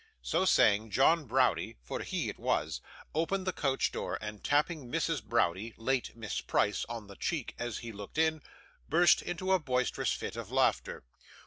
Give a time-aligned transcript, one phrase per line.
[0.23, 2.81] So saying, John Browdie for he it was
[3.13, 5.23] opened the coach door, and tapping Mrs.
[5.23, 8.41] Browdie, late Miss Price, on the cheek as he looked in,
[8.89, 11.03] burst into a boisterous fit of laughter.